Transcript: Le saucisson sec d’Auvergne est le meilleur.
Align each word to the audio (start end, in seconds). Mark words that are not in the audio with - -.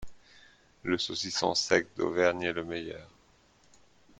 Le 0.81 0.97
saucisson 0.97 1.53
sec 1.53 1.89
d’Auvergne 1.95 2.41
est 2.41 2.53
le 2.53 2.63
meilleur. 2.63 3.07